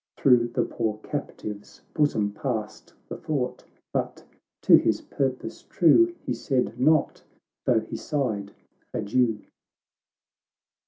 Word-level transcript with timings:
—Through 0.17 0.47
the 0.47 0.63
poor 0.63 0.97
captive's 1.03 1.81
bosom 1.93 2.31
passed 2.31 2.95
The 3.07 3.17
thought, 3.17 3.63
but, 3.93 4.23
to 4.63 4.75
his 4.75 4.99
purpose 5.01 5.61
true, 5.69 6.15
He 6.25 6.33
said 6.33 6.79
not, 6.79 7.21
though 7.65 7.81
he 7.81 7.95
sighed, 7.97 8.49
"Adieu 8.95 9.37